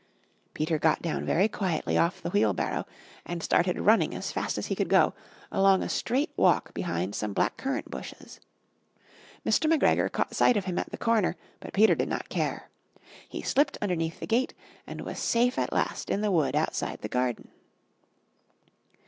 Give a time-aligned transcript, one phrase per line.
[0.55, 2.87] Peter got down very quietly off the wheel barrow
[3.23, 5.13] and started running as fast as he could go,
[5.51, 8.39] along a straight walk behind some black currant bushes.
[9.45, 9.71] Mr.
[9.71, 12.67] McGregor caught sight of him at the corner, but Peter did not care.
[13.29, 14.55] He slipped underneath the gate
[14.87, 17.49] and was safe at last in the wood outside the garden.